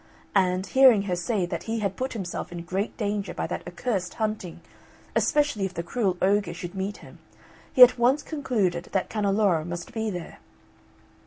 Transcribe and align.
And, 0.33 0.65
hearing 0.65 1.03
her 1.03 1.15
say 1.15 1.45
that 1.45 1.65
he 1.69 1.77
had 1.77 1.95
put 1.95 2.13
himself 2.13 2.51
in 2.51 2.63
great 2.63 2.97
danger 2.97 3.35
by 3.35 3.45
that 3.45 3.61
accursed 3.67 4.15
hunting, 4.15 4.61
especially 5.15 5.63
if 5.63 5.75
the 5.75 5.83
cruel 5.83 6.17
ogre 6.23 6.55
should 6.55 6.73
meet 6.73 6.97
him, 7.05 7.19
he 7.71 7.83
at 7.83 7.99
once 7.99 8.23
concluded 8.23 8.89
that 8.93 9.11
Canneloro 9.11 9.63
must 9.63 9.93
be 9.93 10.09
there. 10.09 10.39